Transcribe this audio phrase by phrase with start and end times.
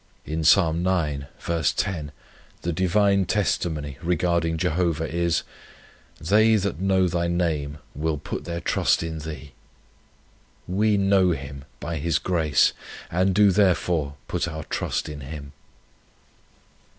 [0.25, 0.87] In Psalm
[1.47, 1.73] ix.
[1.73, 2.11] 10,
[2.63, 5.43] the Divine testimony regarding Jehovah is,
[6.19, 9.51] 'They that know thy name will put their trust in Thee.'
[10.67, 12.73] We know Him, by His grace,
[13.11, 15.51] and do therefore put our trust in Him.